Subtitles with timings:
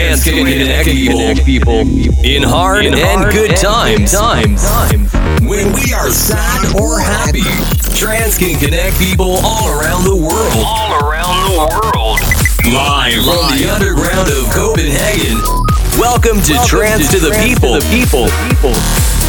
[0.00, 1.80] Trance can connect people
[2.24, 4.12] in hard and good times.
[4.12, 4.64] Times
[5.42, 7.44] when we are sad or happy,
[7.94, 10.64] Trance can connect people all around the world.
[10.64, 12.18] All around the world.
[12.72, 15.36] Live from the underground of Copenhagen.
[16.00, 18.24] Welcome to Trance to the People People.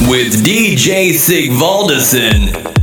[0.10, 2.81] with DJ Sigvaldison.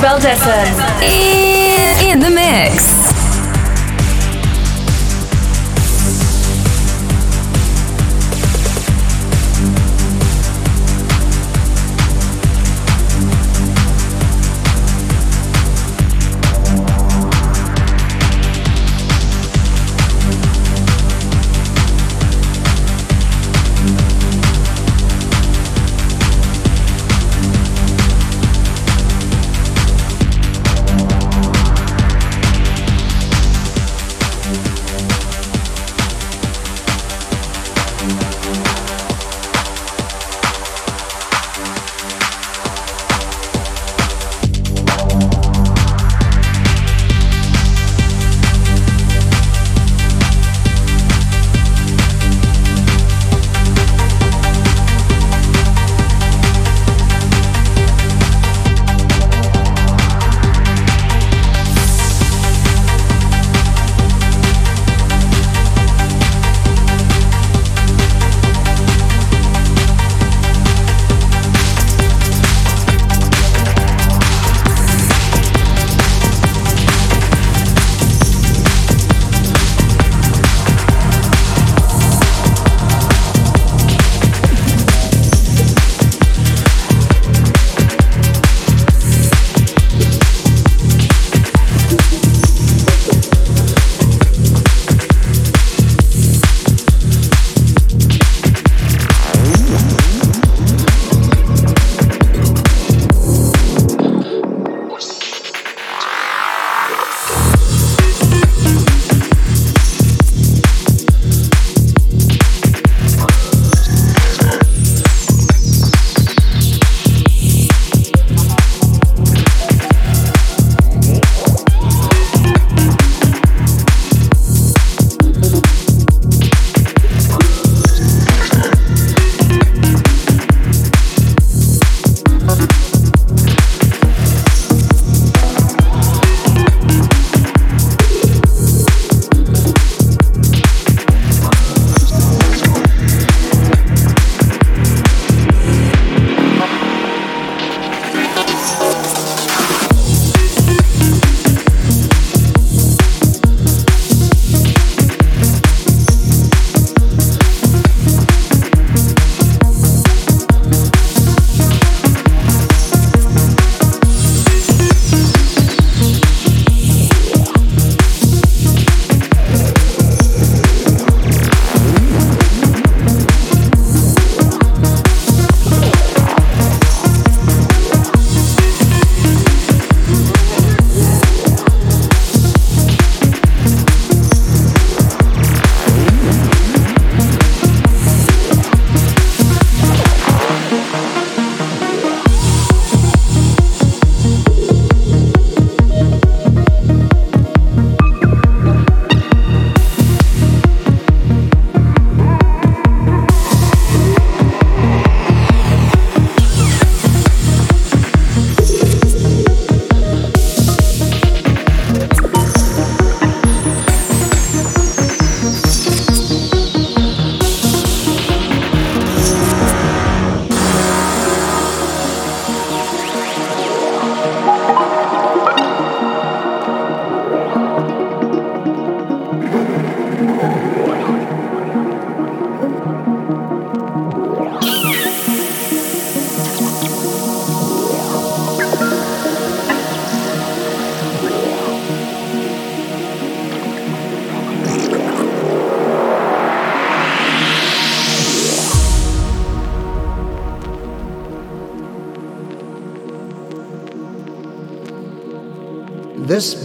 [0.00, 0.79] DJ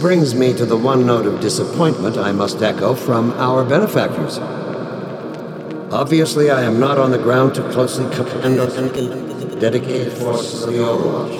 [0.06, 4.38] brings me to the one note of disappointment I must echo from our benefactors.
[5.92, 10.78] Obviously, I am not on the ground to closely command the dedicated forces of the
[10.78, 11.34] Overwatch.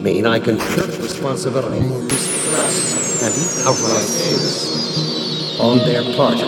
[0.00, 3.34] Mean I can shirk responsibility, and
[3.68, 6.38] outright favors on their part.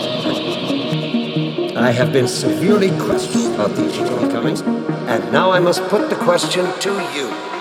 [1.77, 6.65] I have been severely questioned about these shortcomings, and now I must put the question
[6.79, 7.54] to you.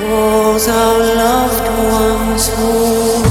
[0.00, 3.29] Those our loved ones hold.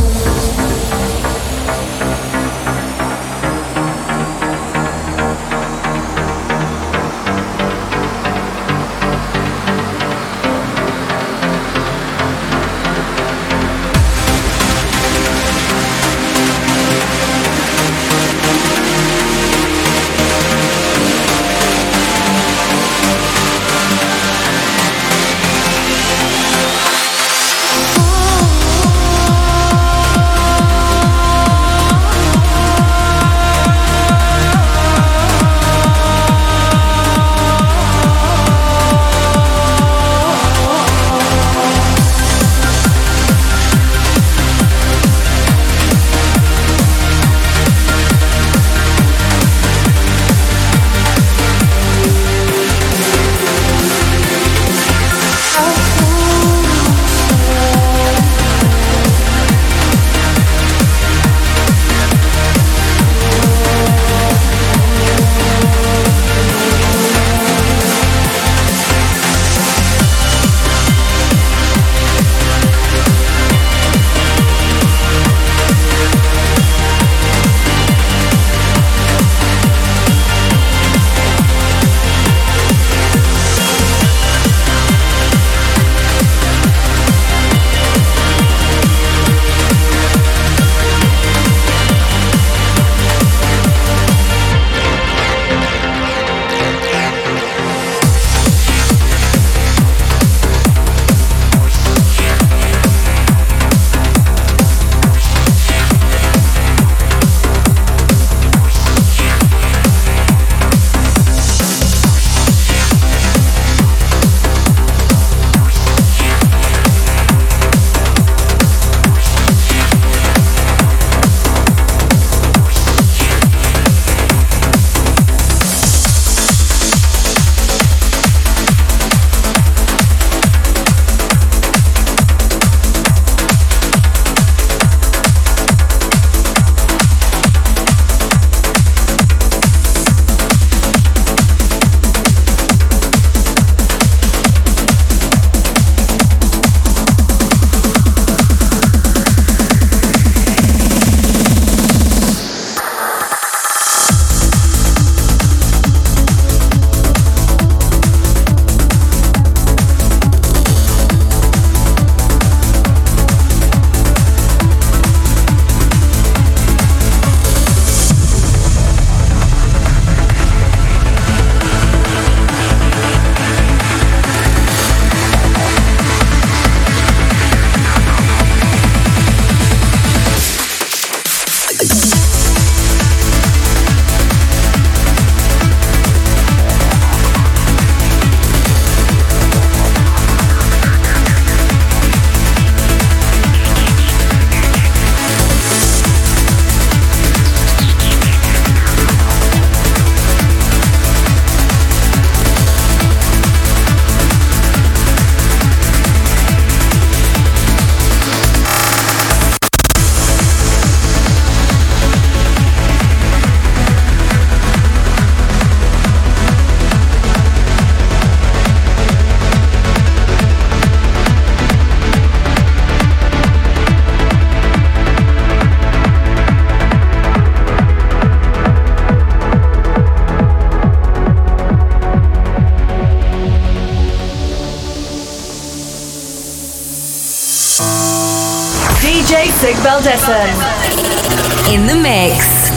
[241.71, 242.68] In the mix.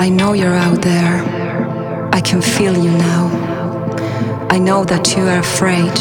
[0.00, 1.24] I know you're out there.
[2.14, 3.26] I can feel you now.
[4.48, 5.92] I know that you are afraid.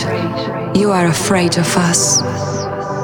[0.78, 2.22] You are afraid of us.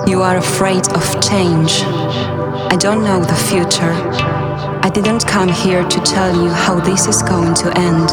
[0.08, 1.82] You are afraid of change.
[1.82, 3.96] I don't know the future.
[4.86, 8.12] I didn't come here to tell you how this is going to end.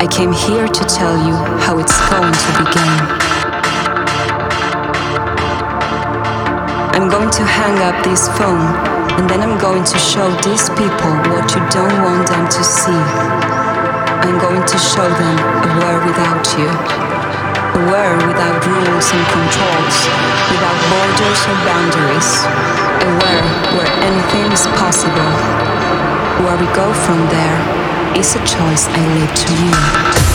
[0.00, 2.92] I came here to tell you how it's going to begin.
[6.96, 11.12] I'm going to hang up this phone and then I'm going to show these people
[11.28, 13.02] what you don't want them to see.
[14.24, 16.70] I'm going to show them a world without you.
[17.76, 19.96] A world without rules and controls,
[20.52, 22.30] without borders or boundaries.
[23.04, 25.32] A world where anything is possible.
[26.44, 27.58] Where we go from there
[28.16, 30.31] is a choice I leave to you.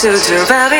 [0.00, 0.10] To
[0.48, 0.77] rabbit